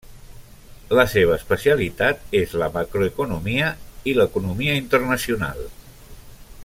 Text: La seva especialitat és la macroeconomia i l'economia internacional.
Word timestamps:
La 0.99 1.03
seva 1.11 1.35
especialitat 1.39 2.23
és 2.39 2.55
la 2.63 2.71
macroeconomia 2.79 3.69
i 4.13 4.17
l'economia 4.21 4.81
internacional. 4.85 5.63